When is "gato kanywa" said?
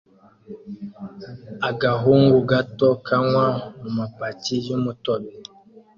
2.49-3.45